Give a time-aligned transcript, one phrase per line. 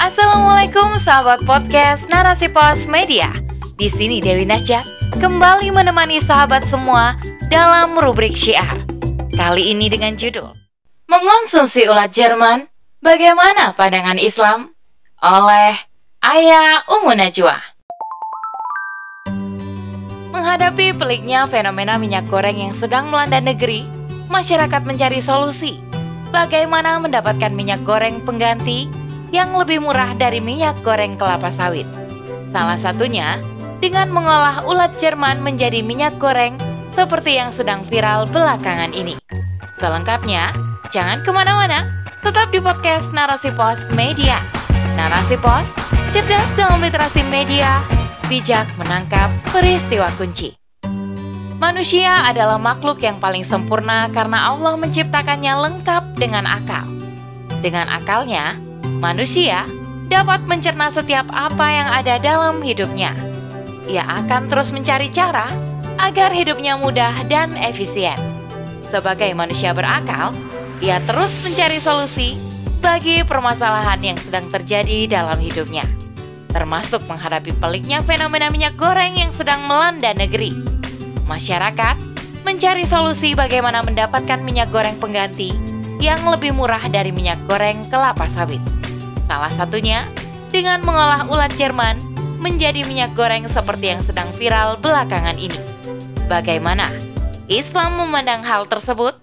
[0.00, 3.28] Assalamualaikum sahabat podcast Narasi Pos Media.
[3.76, 4.80] Di sini Dewi Najak
[5.20, 7.20] kembali menemani sahabat semua
[7.52, 8.88] dalam rubrik syiar.
[9.36, 10.56] Kali ini dengan judul
[11.04, 12.64] Mengonsumsi ulat Jerman,
[13.04, 14.72] bagaimana pandangan Islam?
[15.20, 15.76] Oleh
[16.24, 17.60] Ayah Umu Najwa.
[20.32, 23.84] Menghadapi peliknya fenomena minyak goreng yang sedang melanda negeri,
[24.32, 25.76] masyarakat mencari solusi.
[26.32, 31.86] Bagaimana mendapatkan minyak goreng pengganti yang lebih murah dari minyak goreng kelapa sawit?
[32.52, 33.40] Salah satunya
[33.78, 36.58] dengan mengolah ulat Jerman menjadi minyak goreng
[36.98, 39.14] seperti yang sedang viral belakangan ini.
[39.78, 40.50] Selengkapnya,
[40.90, 41.86] jangan ke mana-mana,
[42.26, 44.42] tetap di podcast Narasi Pos Media.
[44.98, 45.62] Narasi Pos,
[46.10, 47.78] cerdas dalam literasi media,
[48.26, 50.58] bijak menangkap peristiwa kunci.
[51.58, 56.86] Manusia adalah makhluk yang paling sempurna karena Allah menciptakannya lengkap dengan akal.
[57.62, 58.58] Dengan akalnya,
[58.96, 59.68] manusia
[60.08, 63.12] dapat mencerna setiap apa yang ada dalam hidupnya.
[63.84, 65.52] Ia akan terus mencari cara
[66.00, 68.16] agar hidupnya mudah dan efisien.
[68.88, 70.32] Sebagai manusia berakal,
[70.80, 72.32] ia terus mencari solusi
[72.80, 75.84] bagi permasalahan yang sedang terjadi dalam hidupnya,
[76.48, 80.78] termasuk menghadapi peliknya fenomena minyak goreng yang sedang melanda negeri
[81.28, 81.96] masyarakat
[82.42, 85.52] mencari solusi bagaimana mendapatkan minyak goreng pengganti
[86.00, 88.77] yang lebih murah dari minyak goreng kelapa sawit.
[89.28, 90.08] Salah satunya
[90.48, 92.00] dengan mengolah ulat Jerman
[92.40, 95.60] menjadi minyak goreng seperti yang sedang viral belakangan ini.
[96.32, 96.88] Bagaimana
[97.52, 99.20] Islam memandang hal tersebut?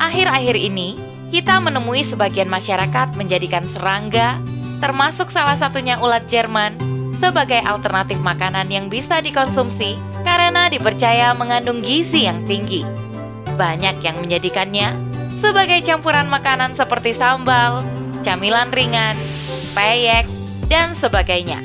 [0.00, 0.96] Akhir-akhir ini,
[1.28, 4.40] kita menemui sebagian masyarakat menjadikan serangga,
[4.80, 6.80] termasuk salah satunya ulat Jerman,
[7.20, 12.84] sebagai alternatif makanan yang bisa dikonsumsi karena dipercaya mengandung gizi yang tinggi.
[13.56, 14.96] Banyak yang menjadikannya
[15.40, 17.80] sebagai campuran makanan seperti sambal,
[18.26, 19.14] camilan ringan,
[19.70, 20.26] peyek,
[20.66, 21.62] dan sebagainya.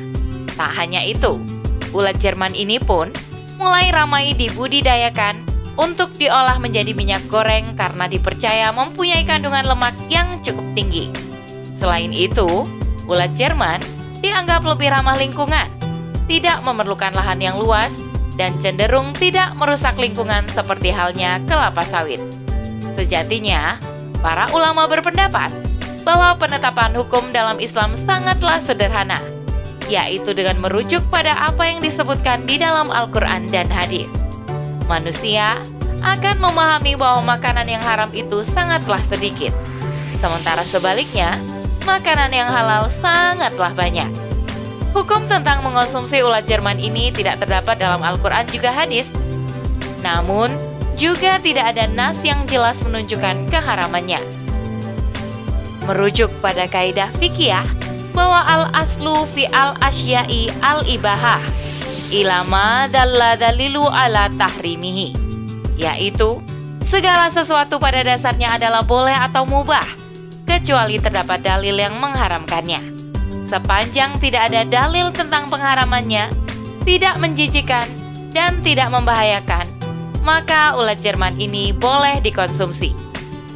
[0.53, 1.41] Tak hanya itu,
[1.89, 3.09] ulat Jerman ini pun
[3.57, 5.41] mulai ramai dibudidayakan
[5.81, 11.09] untuk diolah menjadi minyak goreng karena dipercaya mempunyai kandungan lemak yang cukup tinggi.
[11.81, 12.45] Selain itu,
[13.09, 13.81] ulat Jerman
[14.21, 15.65] dianggap lebih ramah lingkungan,
[16.29, 17.89] tidak memerlukan lahan yang luas,
[18.37, 22.21] dan cenderung tidak merusak lingkungan seperti halnya kelapa sawit.
[22.93, 23.81] Sejatinya,
[24.21, 25.49] para ulama berpendapat
[26.01, 29.21] bahwa penetapan hukum dalam Islam sangatlah sederhana,
[29.87, 34.09] yaitu dengan merujuk pada apa yang disebutkan di dalam Al-Quran dan hadis.
[34.89, 35.61] Manusia
[36.01, 39.53] akan memahami bahwa makanan yang haram itu sangatlah sedikit,
[40.17, 41.29] sementara sebaliknya,
[41.85, 44.09] makanan yang halal sangatlah banyak.
[44.91, 49.07] Hukum tentang mengonsumsi ulat Jerman ini tidak terdapat dalam Al-Quran juga hadis.
[50.03, 50.51] Namun,
[50.99, 54.40] juga tidak ada nas yang jelas menunjukkan keharamannya.
[55.91, 57.51] Merujuk pada kaidah fikih
[58.15, 61.43] bahwa al-aslu fi al-asyai al-ibahah
[62.15, 65.11] ilama dalla dalilu ala tahrimihi
[65.75, 66.39] yaitu
[66.87, 69.83] segala sesuatu pada dasarnya adalah boleh atau mubah
[70.47, 72.79] kecuali terdapat dalil yang mengharamkannya.
[73.51, 76.31] Sepanjang tidak ada dalil tentang pengharamannya,
[76.87, 77.83] tidak menjijikan,
[78.31, 79.67] dan tidak membahayakan,
[80.23, 82.95] maka ulat Jerman ini boleh dikonsumsi.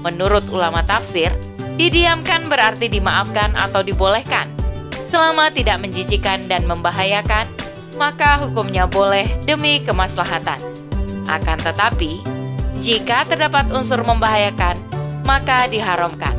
[0.03, 1.31] Menurut ulama tafsir,
[1.75, 4.51] didiamkan berarti dimaafkan atau dibolehkan.
[5.11, 7.47] Selama tidak menjijikan dan membahayakan,
[7.95, 10.59] maka hukumnya boleh demi kemaslahatan.
[11.31, 12.19] Akan tetapi,
[12.83, 14.75] jika terdapat unsur membahayakan,
[15.23, 16.35] maka diharamkan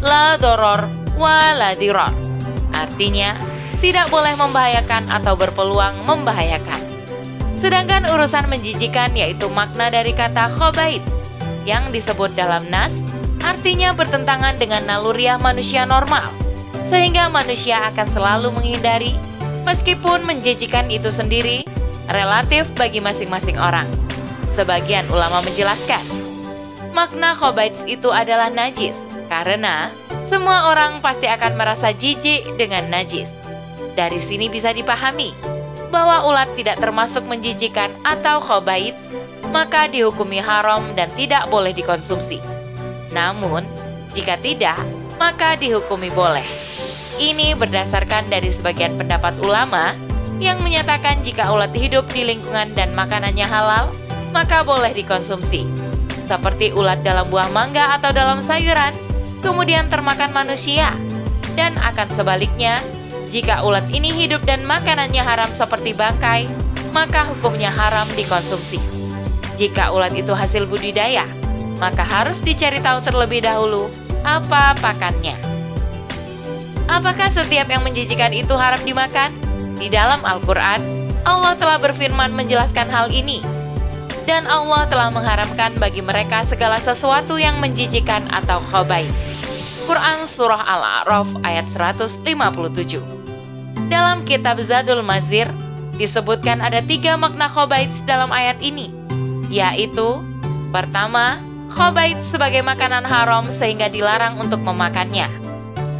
[0.00, 0.86] la doror
[1.18, 2.12] wa la diror.
[2.72, 3.36] Artinya,
[3.80, 6.80] tidak boleh membahayakan atau berpeluang membahayakan.
[7.56, 11.04] Sedangkan urusan menjijikan yaitu makna dari kata khobait
[11.68, 12.96] yang disebut dalam nas
[13.50, 16.30] artinya bertentangan dengan naluriah manusia normal
[16.86, 19.18] sehingga manusia akan selalu menghindari
[19.66, 21.66] meskipun menjijikan itu sendiri
[22.14, 23.90] relatif bagi masing-masing orang.
[24.54, 26.02] Sebagian ulama menjelaskan
[26.94, 28.94] makna khobait itu adalah najis
[29.26, 29.90] karena
[30.30, 33.26] semua orang pasti akan merasa jijik dengan najis.
[33.98, 35.34] Dari sini bisa dipahami
[35.90, 38.94] bahwa ulat tidak termasuk menjijikan atau khobait,
[39.50, 42.59] maka dihukumi haram dan tidak boleh dikonsumsi.
[43.10, 43.66] Namun,
[44.14, 44.78] jika tidak,
[45.18, 46.46] maka dihukumi boleh.
[47.20, 49.92] Ini berdasarkan dari sebagian pendapat ulama
[50.40, 53.92] yang menyatakan jika ulat hidup di lingkungan dan makanannya halal,
[54.32, 55.68] maka boleh dikonsumsi.
[56.24, 58.96] Seperti ulat dalam buah mangga atau dalam sayuran,
[59.44, 60.94] kemudian termakan manusia.
[61.58, 62.78] Dan akan sebaliknya,
[63.28, 66.48] jika ulat ini hidup dan makanannya haram seperti bangkai,
[66.96, 68.80] maka hukumnya haram dikonsumsi.
[69.60, 71.26] Jika ulat itu hasil budidaya,
[71.80, 73.88] maka harus dicari tahu terlebih dahulu
[74.22, 75.34] apa pakannya.
[76.90, 79.32] Apakah setiap yang menjijikan itu haram dimakan?
[79.80, 80.80] Di dalam Al-Quran,
[81.24, 83.40] Allah telah berfirman menjelaskan hal ini.
[84.28, 89.08] Dan Allah telah mengharamkan bagi mereka segala sesuatu yang menjijikan atau khobai.
[89.88, 92.22] Quran Surah Al-A'raf ayat 157
[93.90, 95.50] Dalam kitab Zadul Mazir,
[95.98, 98.94] disebutkan ada tiga makna khobaid dalam ayat ini,
[99.50, 100.22] yaitu
[100.70, 105.30] pertama, khobaid sebagai makanan haram sehingga dilarang untuk memakannya.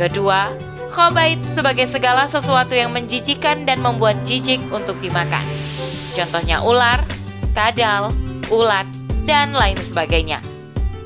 [0.00, 0.50] Kedua,
[0.90, 5.46] Khobaid sebagai segala sesuatu yang menjijikan dan membuat jijik untuk dimakan.
[6.18, 6.98] Contohnya ular,
[7.54, 8.10] kadal,
[8.50, 8.90] ulat,
[9.22, 10.42] dan lain sebagainya.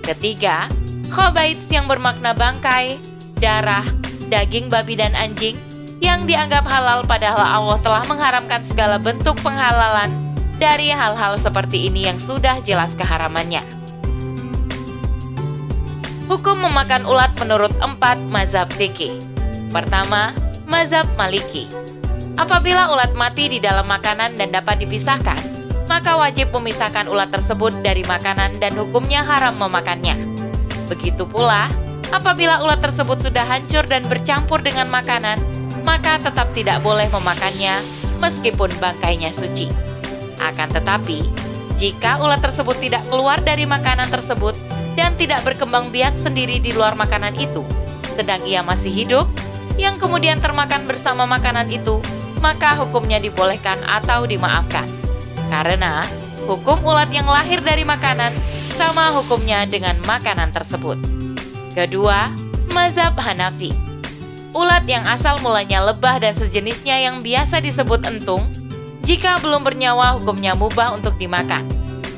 [0.01, 0.73] Ketiga,
[1.13, 2.97] khobaid yang bermakna bangkai,
[3.37, 3.85] darah,
[4.33, 5.61] daging babi dan anjing
[6.01, 10.09] yang dianggap halal padahal Allah telah mengharamkan segala bentuk penghalalan
[10.57, 13.84] dari hal-hal seperti ini yang sudah jelas keharamannya.
[16.25, 19.21] Hukum memakan ulat menurut empat mazhab fikih.
[19.69, 20.33] Pertama,
[20.65, 21.69] mazhab Maliki.
[22.41, 25.37] Apabila ulat mati di dalam makanan dan dapat dipisahkan,
[25.85, 30.17] maka wajib memisahkan ulat tersebut dari makanan dan hukumnya haram memakannya.
[30.89, 31.69] Begitu pula,
[32.09, 35.37] apabila ulat tersebut sudah hancur dan bercampur dengan makanan,
[35.85, 37.85] maka tetap tidak boleh memakannya
[38.25, 39.69] meskipun bangkainya suci.
[40.41, 41.21] Akan tetapi,
[41.77, 44.57] jika ulat tersebut tidak keluar dari makanan tersebut
[44.95, 47.67] dan tidak berkembang biak sendiri di luar makanan itu,
[48.15, 49.27] sedang ia masih hidup,
[49.75, 51.99] yang kemudian termakan bersama makanan itu,
[52.39, 54.87] maka hukumnya dibolehkan atau dimaafkan.
[55.51, 56.07] Karena
[56.47, 58.35] hukum ulat yang lahir dari makanan
[58.79, 60.99] sama hukumnya dengan makanan tersebut.
[61.75, 62.31] Kedua,
[62.71, 63.75] mazhab Hanafi.
[64.55, 68.47] Ulat yang asal mulanya lebah dan sejenisnya yang biasa disebut entung,
[69.03, 71.67] jika belum bernyawa hukumnya mubah untuk dimakan,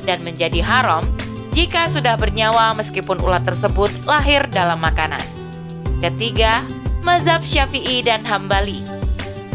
[0.04, 1.08] dan menjadi haram
[1.56, 5.24] jika sudah bernyawa meskipun ulat tersebut lahir dalam makanan.
[6.04, 6.60] Ketiga,
[7.00, 8.76] mazhab Syafi'i dan Hambali.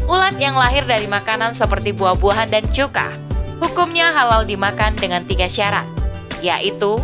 [0.09, 3.13] Ulat yang lahir dari makanan seperti buah-buahan dan cuka,
[3.61, 5.85] hukumnya halal dimakan dengan tiga syarat,
[6.41, 6.97] yaitu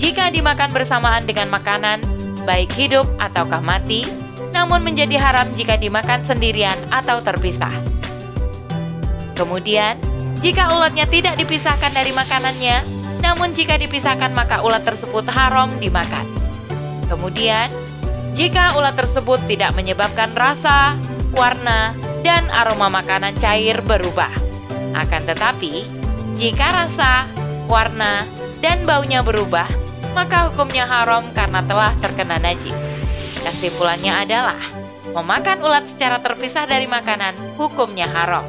[0.00, 2.00] jika dimakan bersamaan dengan makanan,
[2.48, 4.08] baik hidup ataukah mati,
[4.56, 7.70] namun menjadi haram jika dimakan sendirian atau terpisah.
[9.36, 10.00] Kemudian,
[10.40, 16.24] jika ulatnya tidak dipisahkan dari makanannya, namun jika dipisahkan maka ulat tersebut haram dimakan.
[17.06, 17.68] Kemudian,
[18.34, 20.96] jika ulat tersebut tidak menyebabkan rasa,
[21.34, 21.92] warna,
[22.24, 24.30] dan aroma makanan cair berubah.
[24.94, 25.86] Akan tetapi,
[26.36, 27.26] jika rasa,
[27.66, 28.24] warna,
[28.64, 29.66] dan baunya berubah,
[30.12, 32.76] maka hukumnya haram karena telah terkena najis.
[33.40, 34.60] Kesimpulannya adalah,
[35.16, 38.44] memakan ulat secara terpisah dari makanan hukumnya haram.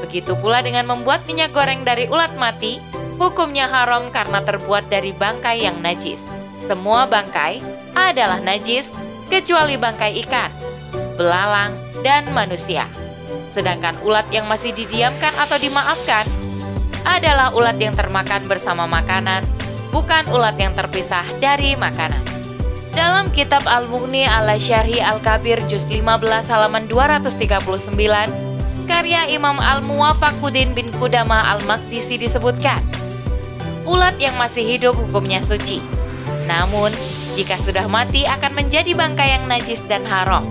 [0.00, 2.80] Begitu pula dengan membuat minyak goreng dari ulat mati,
[3.20, 6.16] hukumnya haram karena terbuat dari bangkai yang najis.
[6.64, 7.60] Semua bangkai
[7.92, 8.88] adalah najis
[9.28, 10.48] kecuali bangkai ikan,
[11.20, 12.88] belalang, dan manusia.
[13.52, 16.24] Sedangkan ulat yang masih didiamkan atau dimaafkan
[17.04, 19.44] adalah ulat yang termakan bersama makanan,
[19.92, 22.24] bukan ulat yang terpisah dari makanan.
[22.90, 27.94] Dalam kitab Al-Mughni ala Syarhi Al-Kabir Juz 15 halaman 239,
[28.90, 32.82] karya Imam Al-Muwafaquddin bin Kudama Al-Maqdisi disebutkan,
[33.90, 35.82] ulat yang masih hidup hukumnya suci.
[36.46, 36.94] Namun,
[37.34, 40.46] jika sudah mati akan menjadi bangkai yang najis dan haram.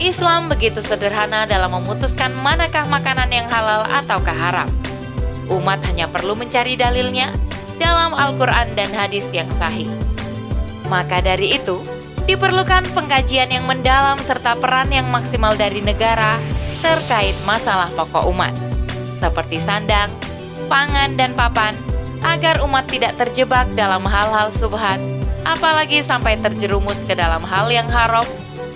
[0.00, 4.68] Islam begitu sederhana dalam memutuskan manakah makanan yang halal ataukah haram.
[5.50, 7.34] Umat hanya perlu mencari dalilnya
[7.82, 9.90] dalam Al-Quran dan hadis yang sahih.
[10.86, 11.82] Maka dari itu,
[12.30, 16.38] diperlukan pengkajian yang mendalam serta peran yang maksimal dari negara
[16.84, 18.54] terkait masalah pokok umat,
[19.18, 20.12] seperti sandang,
[20.70, 21.74] pangan, dan papan,
[22.26, 24.98] agar umat tidak terjebak dalam hal-hal subhat
[25.48, 28.24] apalagi sampai terjerumus ke dalam hal yang haram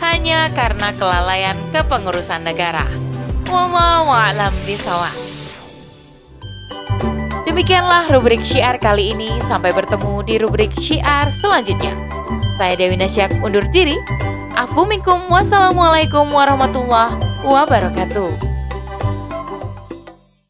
[0.02, 2.88] hanya karena kelalaian kepengurusan negara.
[3.46, 5.14] Wallahualam bisawab.
[7.46, 9.30] Demikianlah rubrik syiar kali ini.
[9.46, 11.92] Sampai bertemu di rubrik syiar selanjutnya.
[12.56, 13.94] Saya Dewi Nasyak undur diri.
[14.56, 18.51] Afu minkum wassalamualaikum warahmatullahi wabarakatuh.